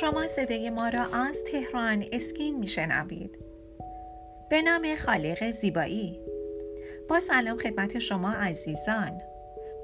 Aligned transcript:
شما 0.00 0.26
صدای 0.26 0.70
ما 0.70 0.88
را 0.88 1.04
از 1.04 1.44
تهران 1.44 2.04
اسکین 2.12 2.58
میشنوید. 2.58 3.38
به 4.50 4.62
نام 4.62 4.96
خالق 4.96 5.50
زیبایی. 5.50 6.20
با 7.08 7.20
سلام 7.20 7.58
خدمت 7.58 7.98
شما 7.98 8.32
عزیزان. 8.32 9.20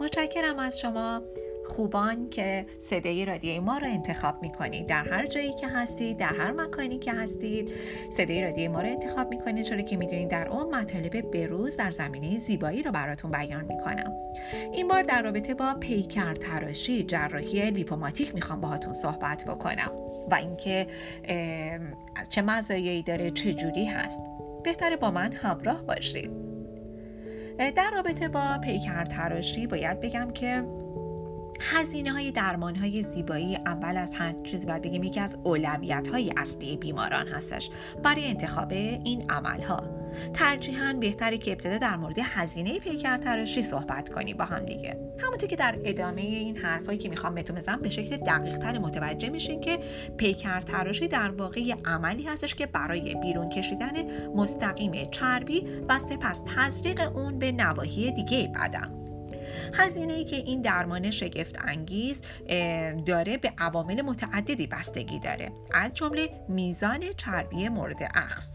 متشکرم 0.01 0.59
از 0.59 0.81
شما. 0.81 1.23
خوبان 1.65 2.31
که 2.31 2.67
صدای 2.81 3.25
رادیوی 3.25 3.59
ما 3.59 3.79
رو 3.79 3.87
انتخاب 3.87 4.43
می‌کنید. 4.43 4.87
در 4.87 5.09
هر 5.09 5.27
جایی 5.27 5.55
که 5.55 5.69
هستید 5.69 6.19
در 6.19 6.35
هر 6.35 6.51
مکانی 6.51 6.99
که 6.99 7.13
هستید 7.13 7.71
صدای 8.17 8.43
رادیوی 8.43 8.69
ما 8.69 8.81
رو 8.81 8.89
انتخاب 8.89 9.31
می‌کنید 9.31 9.65
چرا 9.65 9.81
که 9.81 9.97
می‌دونید 9.97 10.29
در 10.29 10.49
اون 10.49 10.75
مطالب 10.75 11.31
بروز 11.31 11.77
در 11.77 11.91
زمینه 11.91 12.39
زیبایی 12.39 12.83
رو 12.83 12.93
براتون 12.93 13.31
بیان 13.31 13.65
می‌کنم. 13.65 14.13
این 14.73 14.89
بار 14.89 15.03
در 15.03 15.23
رابطه 15.23 15.55
با 15.55 15.75
پیکر 15.81 16.35
تراشی 16.35 17.05
جراحی 17.05 17.71
لیپوماتیک 17.71 18.35
می‌خوام 18.35 18.61
باهاتون 18.61 18.93
صحبت 18.93 19.45
بکنم 19.45 19.91
و 20.31 20.35
اینکه 20.35 20.87
چه 22.29 22.43
مزایایی 22.43 23.03
داره 23.03 23.31
چه 23.31 23.55
جوری 23.55 23.85
هست. 23.85 24.21
بهتره 24.65 24.97
با 24.97 25.11
من 25.11 25.33
همراه 25.33 25.83
باشید. 25.83 26.31
در 27.59 27.91
رابطه 27.95 28.29
با 28.29 28.59
پیکر 28.63 29.05
تراشی 29.05 29.67
باید 29.67 30.01
بگم 30.01 30.31
که 30.31 30.63
هزینه 31.61 32.13
های 32.13 32.31
درمان 32.31 32.77
های 32.77 33.03
زیبایی 33.03 33.57
اول 33.57 33.97
از 33.97 34.15
هر 34.15 34.35
چیز 34.43 34.67
باید 34.67 34.83
بگیم 34.83 35.03
یکی 35.03 35.21
از 35.21 35.39
اولویت 35.43 36.09
های 36.09 36.33
اصلی 36.37 36.77
بیماران 36.77 37.29
هستش 37.29 37.71
برای 38.03 38.25
انتخاب 38.25 38.73
این 38.73 39.31
عمل 39.31 39.63
ها 39.63 40.05
ترجیحاً 40.35 40.93
بهتره 41.01 41.39
که 41.39 41.53
ابتدا 41.53 41.79
در 41.79 41.97
مورد 41.97 42.19
هزینه 42.23 42.79
پیکر 42.79 43.17
تراشی 43.17 43.63
صحبت 43.63 44.09
کنی 44.09 44.35
با 44.35 44.45
هم 44.45 44.67
دیگه. 44.67 44.99
همونطور 45.19 45.49
که 45.49 45.57
در 45.57 45.79
ادامه 45.85 46.23
این 46.23 46.57
حرفایی 46.57 46.99
که 46.99 47.09
می‌خوام 47.09 47.35
بهتون 47.35 47.57
بزنم 47.57 47.81
به 47.81 47.89
شکل 47.89 48.17
دقیق 48.17 48.59
تر 48.59 48.79
متوجه 48.79 49.29
میشین 49.29 49.61
که 49.61 49.79
پیکر 50.17 50.61
تراشی 50.61 51.09
در 51.09 51.31
واقع 51.31 51.75
عملی 51.85 52.23
هستش 52.23 52.55
که 52.55 52.67
برای 52.67 53.15
بیرون 53.15 53.49
کشیدن 53.49 53.93
مستقیم 54.35 55.11
چربی 55.11 55.67
و 55.89 55.99
سپس 55.99 56.43
تزریق 56.57 57.17
اون 57.17 57.39
به 57.39 57.53
نواحی 57.53 58.13
دیگه 58.13 58.53
بدن. 58.55 59.04
هزینه 59.75 60.13
ای 60.13 60.25
که 60.25 60.37
این 60.37 60.63
درمان 60.63 61.11
شگفت 61.11 61.57
انگیز 61.59 62.23
داره 63.07 63.37
به 63.37 63.53
عوامل 63.59 64.03
متعددی 64.03 64.67
بستگی 64.67 65.19
داره. 65.19 65.53
از 65.73 65.95
جمله 65.95 66.31
میزان 66.49 67.01
چربی 67.17 67.69
مورد 67.69 68.11
اخذ. 68.15 68.49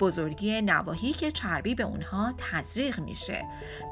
بزرگی 0.00 0.62
نواحی 0.62 1.12
که 1.12 1.32
چربی 1.32 1.74
به 1.74 1.82
اونها 1.82 2.34
تزریق 2.38 3.00
میشه 3.00 3.44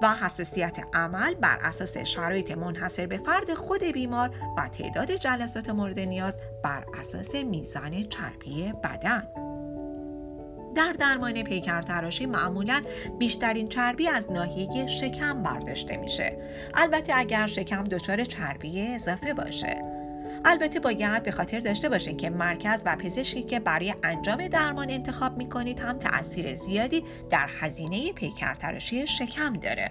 و 0.02 0.14
حساسیت 0.14 0.78
عمل 0.94 1.34
بر 1.34 1.58
اساس 1.62 1.96
شرایط 1.98 2.50
منحصر 2.50 3.06
به 3.06 3.18
فرد 3.18 3.54
خود 3.54 3.84
بیمار 3.84 4.30
و 4.58 4.68
تعداد 4.68 5.10
جلسات 5.10 5.68
مورد 5.68 5.98
نیاز 5.98 6.40
بر 6.64 6.84
اساس 7.00 7.34
میزان 7.34 8.08
چربی 8.08 8.72
بدن. 8.84 9.45
در 10.76 10.92
درمان 10.92 11.42
پیکر 11.42 11.82
تراشی 11.82 12.26
معمولا 12.26 12.82
بیشترین 13.18 13.68
چربی 13.68 14.08
از 14.08 14.32
ناحیه 14.32 14.86
شکم 14.86 15.42
برداشته 15.42 15.96
میشه. 15.96 16.38
البته 16.74 17.12
اگر 17.16 17.46
شکم 17.46 17.84
دچار 17.84 18.24
چربی 18.24 18.86
اضافه 18.86 19.34
باشه. 19.34 19.82
البته 20.44 20.80
باید 20.80 21.22
به 21.22 21.30
خاطر 21.30 21.60
داشته 21.60 21.88
باشین 21.88 22.16
که 22.16 22.30
مرکز 22.30 22.82
و 22.86 22.96
پزشکی 22.96 23.42
که 23.42 23.60
برای 23.60 23.94
انجام 24.02 24.48
درمان 24.48 24.90
انتخاب 24.90 25.36
می‌کنید 25.36 25.78
هم 25.80 25.98
تاثیر 25.98 26.54
زیادی 26.54 27.04
در 27.30 27.48
هزینه 27.60 28.12
پیکر 28.12 28.54
تراشی 28.54 29.06
شکم 29.06 29.52
داره. 29.52 29.90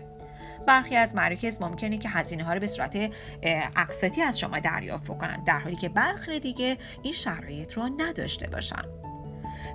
برخی 0.67 0.95
از 0.95 1.15
مراکز 1.15 1.61
ممکنه 1.61 1.97
که 1.97 2.09
هزینه 2.09 2.43
ها 2.43 2.53
رو 2.53 2.59
به 2.59 2.67
صورت 2.67 3.11
اقساطی 3.77 4.21
از 4.21 4.39
شما 4.39 4.59
دریافت 4.59 5.07
کنند 5.07 5.45
در 5.45 5.59
حالی 5.59 5.75
که 5.75 5.89
برخی 5.89 6.39
دیگه 6.39 6.77
این 7.03 7.13
شرایط 7.13 7.73
رو 7.73 7.89
نداشته 7.97 8.47
باشن. 8.49 9.04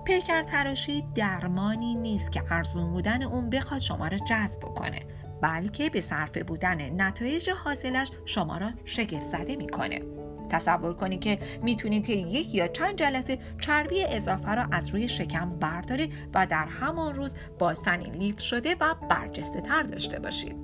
پیکر 0.04 0.42
تراشی 0.42 1.04
درمانی 1.14 1.94
نیست 1.94 2.32
که 2.32 2.42
ارزون 2.50 2.92
بودن 2.92 3.22
اون 3.22 3.50
بخواد 3.50 3.80
شما 3.80 4.08
را 4.08 4.18
جذب 4.18 4.60
کنه 4.60 5.00
بلکه 5.42 5.90
به 5.90 6.00
صرفه 6.00 6.42
بودن 6.42 7.02
نتایج 7.02 7.50
حاصلش 7.50 8.10
شما 8.24 8.58
را 8.58 8.70
شگفت 8.84 9.22
زده 9.22 9.56
می‌کنه. 9.56 10.02
تصور 10.50 10.94
کنی 10.94 11.18
که 11.18 11.38
می‌تونید 11.62 12.06
که 12.06 12.12
یک 12.12 12.54
یا 12.54 12.68
چند 12.68 12.96
جلسه 12.96 13.38
چربی 13.60 14.04
اضافه 14.04 14.54
را 14.54 14.66
از 14.72 14.88
روی 14.88 15.08
شکم 15.08 15.58
برداره 15.58 16.08
و 16.34 16.46
در 16.46 16.66
همان 16.66 17.14
روز 17.14 17.34
با 17.58 17.74
سنی 17.74 18.10
لیف 18.10 18.40
شده 18.40 18.76
و 18.80 18.94
برجسته 18.94 19.60
تر 19.60 19.82
داشته 19.82 20.20
باشید. 20.20 20.56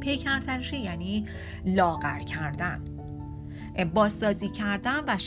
پیکر 0.00 0.40
تراشی 0.40 0.76
یعنی 0.76 1.26
لاغر 1.64 2.18
کردن. 2.18 2.91
بازسازی 3.94 4.48
کردن 4.48 5.04
و 5.06 5.18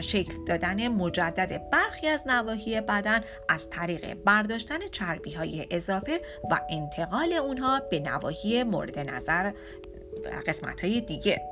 شکل 0.00 0.44
دادن 0.46 0.88
مجدد 0.88 1.70
برخی 1.70 2.08
از 2.08 2.26
نواحی 2.26 2.80
بدن 2.80 3.20
از 3.48 3.70
طریق 3.70 4.14
برداشتن 4.14 4.78
چربی 4.92 5.32
های 5.32 5.66
اضافه 5.70 6.20
و 6.50 6.60
انتقال 6.70 7.32
اونها 7.32 7.80
به 7.80 8.00
نواحی 8.00 8.62
مورد 8.62 8.98
نظر 8.98 9.52
قسمت 10.46 10.84
های 10.84 11.00
دیگه. 11.00 11.42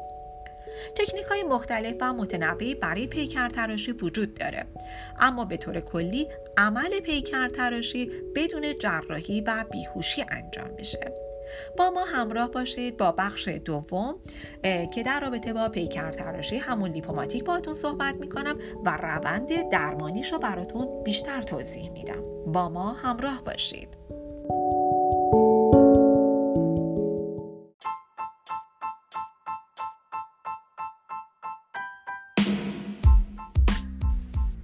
تکنیک 0.94 1.24
های 1.24 1.42
مختلف 1.42 1.94
و 2.00 2.12
متنوعی 2.12 2.74
برای 2.74 3.06
پیکر 3.06 3.48
تراشی 3.48 3.92
وجود 3.92 4.34
داره. 4.34 4.66
اما 5.18 5.44
به 5.44 5.56
طور 5.56 5.80
کلی 5.80 6.28
عمل 6.56 7.00
پیکر 7.00 7.48
تراشی 7.48 8.10
بدون 8.34 8.78
جراحی 8.78 9.40
و 9.40 9.64
بیهوشی 9.70 10.24
انجام 10.28 10.70
میشه. 10.70 11.29
با 11.76 11.90
ما 11.90 12.04
همراه 12.04 12.50
باشید 12.50 12.96
با 12.96 13.12
بخش 13.12 13.48
دوم 13.48 14.18
که 14.94 15.02
در 15.02 15.20
رابطه 15.20 15.52
با 15.52 15.68
پیکر 15.68 16.10
تراشی 16.10 16.56
همون 16.56 16.90
لیپوماتیک 16.90 17.44
باهاتون 17.44 17.74
صحبت 17.74 18.14
می‌کنم 18.14 18.58
و 18.84 18.96
روند 18.96 19.70
درمانیش 19.70 20.32
رو 20.32 20.38
براتون 20.38 21.02
بیشتر 21.04 21.42
توضیح 21.42 21.90
میدم. 21.90 22.24
با 22.46 22.68
ما 22.68 22.92
همراه 22.92 23.44
باشید. 23.44 23.99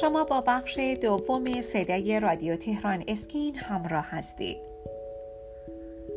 شما 0.00 0.24
با 0.24 0.40
بخش 0.40 0.78
دوم 0.78 1.60
صدای 1.62 2.20
رادیو 2.20 2.56
تهران 2.56 3.04
اسکین 3.08 3.56
همراه 3.56 4.04
هستید. 4.04 4.56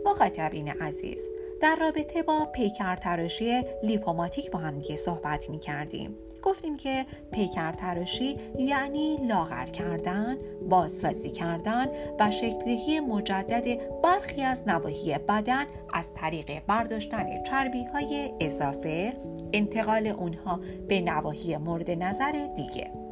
مخاطبین 0.05 0.69
عزیز 0.69 1.19
در 1.61 1.75
رابطه 1.75 2.23
با 2.23 2.45
پیکر 2.45 2.95
تراشی 2.95 3.61
لیپوماتیک 3.83 4.51
با 4.51 4.59
هم 4.59 4.79
دیگه 4.79 4.95
صحبت 4.95 5.49
می 5.49 5.59
کردیم 5.59 6.15
گفتیم 6.43 6.77
که 6.77 7.05
پیکر 7.31 7.71
تراشی 7.71 8.37
یعنی 8.57 9.17
لاغر 9.27 9.65
کردن، 9.65 10.37
بازسازی 10.69 11.29
کردن 11.29 11.87
و 12.19 12.31
شکلهی 12.31 12.99
مجدد 12.99 13.79
برخی 14.01 14.41
از 14.41 14.67
نواحی 14.67 15.17
بدن 15.17 15.65
از 15.93 16.13
طریق 16.13 16.61
برداشتن 16.67 17.43
چربی 17.43 17.83
های 17.83 18.31
اضافه 18.39 19.13
انتقال 19.53 20.07
اونها 20.07 20.59
به 20.87 21.01
نواحی 21.01 21.57
مورد 21.57 21.91
نظر 21.91 22.47
دیگه. 22.55 23.08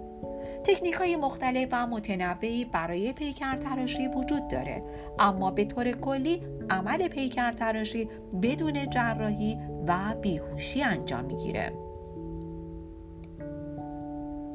تکنیک 0.63 0.94
های 0.94 1.15
مختلف 1.15 1.68
و 1.71 1.88
متنوعی 1.88 2.65
برای 2.65 3.13
پیکر 3.13 3.56
تراشی 3.57 4.07
وجود 4.07 4.48
داره. 4.48 4.83
اما 5.19 5.51
به 5.51 5.65
طور 5.65 5.92
کلی 5.92 6.44
عمل 6.69 7.07
پیکر 7.07 7.51
تراشی 7.51 8.09
بدون 8.42 8.89
جراحی 8.89 9.57
و 9.88 10.15
بیهوشی 10.21 10.83
انجام 10.83 11.25
می‌گیره. 11.25 11.74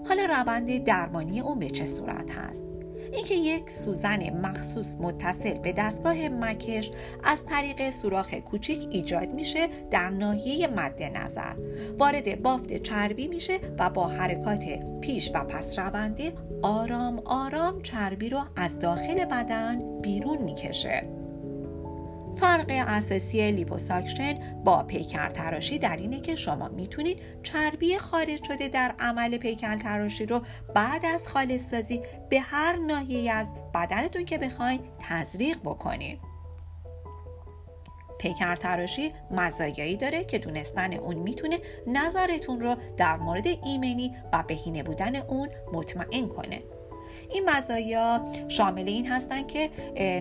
حالا 0.09 0.25
روند 0.25 0.85
درمانی 0.85 1.41
اون 1.41 1.59
به 1.59 1.71
چه 1.71 1.87
صورت 1.87 2.31
هست؟ 2.31 2.72
اینکه 3.12 3.35
یک 3.35 3.70
سوزن 3.70 4.31
مخصوص 4.31 4.97
متصل 5.00 5.59
به 5.59 5.73
دستگاه 5.73 6.29
مکش 6.29 6.91
از 7.25 7.47
طریق 7.47 7.91
سوراخ 7.91 8.35
کوچیک 8.35 8.88
ایجاد 8.91 9.29
میشه 9.29 9.69
در 9.91 10.11
ناحیه 10.11 10.67
مد 10.67 11.03
نظر. 11.03 11.55
وارد 11.99 12.43
بافت 12.43 12.82
چربی 12.82 13.29
میشه 13.29 13.59
و 13.79 13.91
با 13.91 14.06
حرکات 14.06 14.64
پیش 15.00 15.31
و 15.35 15.44
پس 15.44 15.79
رونده 15.79 16.32
آرام 16.62 17.23
آرام 17.25 17.82
چربی 17.82 18.29
رو 18.29 18.41
از 18.56 18.79
داخل 18.79 19.25
بدن 19.25 20.00
بیرون 20.00 20.38
می‌کشه. 20.38 21.12
فرق 22.37 22.67
اساسی 22.69 23.50
لیپوساکشن 23.50 24.62
با 24.64 24.82
پیکر 24.82 25.29
تراشی 25.29 25.79
در 25.79 25.96
اینه 25.96 26.20
که 26.20 26.37
شما 26.37 26.69
می‌تونید 26.69 27.19
چربی 27.43 27.99
خارج 27.99 28.44
شده 28.44 28.69
در 28.69 28.94
عمل 28.99 29.37
پیکر 29.37 29.76
تراشی 29.76 30.26
رو 30.26 30.40
بعد 30.75 31.06
از 31.06 31.29
خالص 31.29 31.70
سازی 31.70 32.02
به 32.29 32.40
هر 32.40 32.76
ناحیه 32.76 33.32
از 33.32 33.52
بدنتون 33.75 34.25
که 34.25 34.38
بخواین 34.38 34.81
تزریق 34.99 35.58
بکنید 35.58 36.19
پیکر 38.19 38.56
تراشی 38.56 39.12
مزایایی 39.31 39.96
داره 39.96 40.25
که 40.25 40.38
دونستن 40.38 40.93
اون 40.93 41.17
می‌تونه 41.17 41.58
نظرتون 41.87 42.61
رو 42.61 42.76
در 42.96 43.17
مورد 43.17 43.46
ایمنی 43.46 44.17
و 44.32 44.44
بهینه 44.49 44.82
بودن 44.82 45.17
اون 45.17 45.49
مطمئن 45.73 46.29
کنه. 46.29 46.62
این 47.32 47.50
مزایا 47.50 48.23
شامل 48.49 48.88
این 48.88 49.06
هستن 49.06 49.46
که 49.46 49.70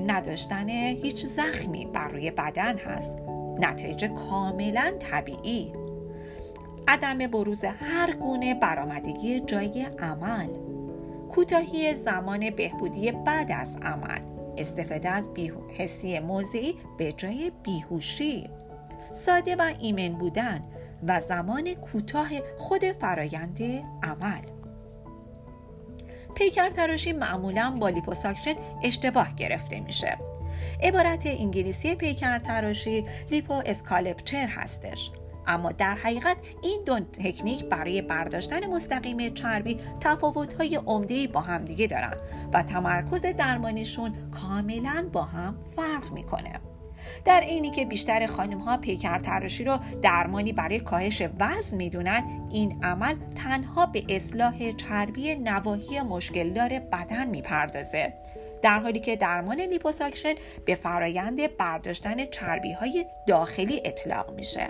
نداشتن 0.08 0.70
هیچ 0.70 1.26
زخمی 1.26 1.86
بر 1.86 2.08
روی 2.08 2.32
بدن 2.32 2.78
هست. 2.78 3.16
نتایج 3.60 4.06
کاملا 4.06 4.92
طبیعی. 5.00 5.74
عدم 6.88 7.18
بروز 7.18 7.64
هر 7.66 8.14
گونه 8.14 8.54
برآمدگی 8.54 9.40
جای 9.40 9.86
عمل. 10.00 10.48
کوتاهی 11.32 11.96
زمان 11.96 12.50
بهبودی 12.50 13.12
بعد 13.12 13.52
از 13.52 13.78
عمل. 13.82 14.22
استفاده 14.58 15.10
از 15.10 15.30
حسی 15.78 16.20
موضعی 16.20 16.76
به 16.98 17.14
جای 17.14 17.52
بیهوشی. 17.64 18.50
ساده 19.12 19.56
و 19.56 19.74
ایمن 19.80 20.10
بودن 20.18 20.64
و 21.08 21.22
زمان 21.22 21.74
کوتاه 21.74 22.30
خود 22.58 22.86
فرایند 22.86 23.60
عمل. 24.04 24.51
پیکر 26.36 26.70
تراشی 26.70 27.14
معمولا 27.14 27.78
با 27.80 27.90
لیپوساکشن 27.90 28.56
اشتباه 28.84 29.36
گرفته 29.36 29.80
میشه 29.80 30.18
عبارت 30.84 31.26
انگلیسی 31.26 31.96
پیکر 31.96 32.40
تراشی 32.40 33.06
lipo 33.32 33.62
sculpture 33.66 34.48
هستش 34.48 35.12
اما 35.48 35.72
در 35.72 35.96
حقیقت 35.96 36.38
این 36.64 36.84
دو 36.86 37.00
تکنیک 37.00 37.66
برای 37.66 38.02
برداشتن 38.02 38.68
مستقیم 38.68 39.34
چربی 39.34 39.80
تفاوت‌های 40.00 40.76
عمده‌ای 40.76 41.28
با 41.28 41.40
همدیگه 41.40 41.88
دارن 41.88 42.18
و 42.54 42.64
تمرکز 42.64 43.22
درمانیشون 43.22 44.14
کاملا 44.32 45.10
با 45.14 45.24
هم 45.24 45.58
فرق 45.76 46.12
می‌کنه. 46.12 46.61
در 47.26 47.42
حینی 47.42 47.72
که 47.72 47.86
بیشتر 47.86 48.26
خانم 48.26 48.60
ها 48.60 48.78
پیکر 48.78 49.20
تراشی 49.20 49.64
رو 49.64 49.80
درمانی 50.02 50.54
برای 50.54 50.80
کاهش 50.80 51.24
وزن 51.40 51.78
می‌دونن 51.78 52.48
این 52.52 52.84
عمل 52.84 53.16
تنها 53.36 53.86
به 53.86 54.04
اصلاح 54.10 54.72
چربی 54.72 55.36
نواحی 55.36 56.02
مشکلدار 56.02 56.70
بدن 56.70 57.28
می‌پردازه 57.28 58.14
در 58.62 58.80
حالی 58.80 59.00
که 59.00 59.16
درمان 59.16 59.62
لیپوساکشن 59.62 60.34
به 60.66 60.76
فرایند 60.76 61.58
برداشتن 61.58 62.26
چربی 62.26 62.72
های 62.72 63.06
داخلی 63.28 63.82
اطلاق 63.86 64.34
میشه 64.34 64.70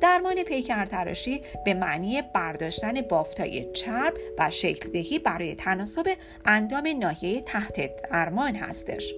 درمان 0.00 0.42
پیکر 0.42 0.84
تراشی 0.84 1.42
به 1.64 1.74
معنی 1.74 2.22
برداشتن 2.22 3.00
بافتای 3.00 3.72
چرب 3.72 4.14
و 4.38 4.50
شکل 4.50 4.90
دهی 4.90 5.18
برای 5.18 5.54
تناسب 5.54 6.06
اندام 6.44 6.88
ناحیه 6.98 7.40
تحت 7.40 8.02
درمان 8.10 8.56
هستش. 8.56 9.14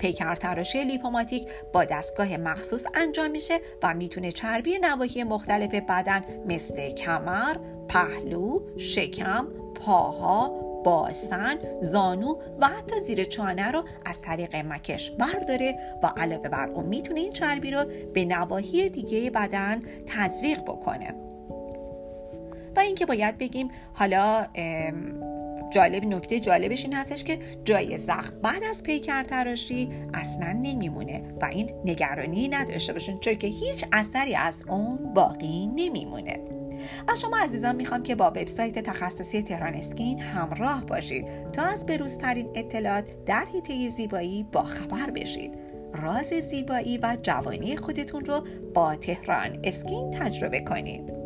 پیکر 0.00 0.34
تراشی 0.34 0.84
لیپوماتیک 0.84 1.48
با 1.72 1.84
دستگاه 1.84 2.36
مخصوص 2.36 2.84
انجام 2.94 3.30
میشه 3.30 3.54
و 3.82 3.94
می‌تونه 3.94 4.32
چربی 4.32 4.78
نواحی 4.78 5.24
مختلف 5.24 5.74
بدن 5.74 6.24
مثل 6.46 6.90
کمر، 6.90 7.56
پهلو، 7.88 8.60
شکم، 8.78 9.46
پاها، 9.74 10.48
باسن، 10.84 11.58
زانو 11.80 12.34
و 12.60 12.68
حتی 12.68 13.00
زیر 13.00 13.24
چانه 13.24 13.70
رو 13.70 13.84
از 14.04 14.22
طریق 14.22 14.56
مکش 14.56 15.10
برداره 15.10 15.78
و 16.02 16.06
علاوه 16.06 16.48
بر 16.48 16.68
اون 16.68 16.86
می‌تونه 16.86 17.20
این 17.20 17.32
چربی 17.32 17.70
رو 17.70 17.84
به 18.14 18.24
نواحی 18.24 18.88
دیگه 18.88 19.30
بدن 19.30 19.82
تزریق 20.06 20.62
بکنه. 20.62 21.14
و 22.76 22.80
اینکه 22.80 23.06
باید 23.06 23.38
بگیم 23.38 23.70
حالا 23.94 24.46
جالب 25.70 26.04
نکته 26.04 26.40
جالبش 26.40 26.84
این 26.84 26.94
هستش 26.94 27.24
که 27.24 27.38
جای 27.64 27.98
زخم 27.98 28.40
بعد 28.42 28.64
از 28.64 28.82
پیکر 28.82 29.22
تراشی 29.22 29.88
اصلا 30.14 30.52
نمیمونه 30.52 31.22
و 31.42 31.44
این 31.44 31.70
نگرانی 31.84 32.48
نداشته 32.48 32.92
باشین 32.92 33.20
چون 33.20 33.34
که 33.34 33.46
هیچ 33.46 33.84
اثری 33.92 34.34
از 34.34 34.62
اون 34.68 35.14
باقی 35.14 35.66
نمیمونه. 35.66 36.40
از 37.08 37.20
شما 37.20 37.38
عزیزان 37.38 37.76
می‌خوام 37.76 38.02
که 38.02 38.14
با 38.14 38.30
وبسایت 38.30 38.78
تخصصی 38.78 39.42
تهران 39.42 39.74
اسکین 39.74 40.18
همراه 40.18 40.86
باشید 40.86 41.26
تا 41.52 41.62
از 41.62 41.86
بروزترین 41.86 42.48
اطلاعات 42.54 43.04
در 43.26 43.44
حیطه 43.44 43.88
زیبایی 43.88 44.42
با 44.52 44.62
خبر 44.62 45.10
بشید. 45.10 45.54
راز 45.94 46.26
زیبایی 46.26 46.98
و 46.98 47.16
جوانی 47.22 47.76
خودتون 47.76 48.24
رو 48.24 48.44
با 48.74 48.96
تهران 48.96 49.58
اسکین 49.64 50.10
تجربه 50.10 50.60
کنید. 50.60 51.19